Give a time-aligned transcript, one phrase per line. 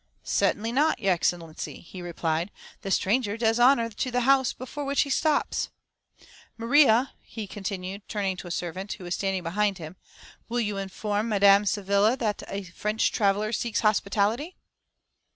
[0.23, 2.49] "Certainly not, your Excellency," he replied;
[2.81, 5.69] "the stranger does honour to the house before which he stops."
[6.57, 9.97] "Maria," he continued, turning to a servant, who was standing behind him,
[10.49, 14.57] "will you inform Madame Savilia that a French traveller seeks hospitality?"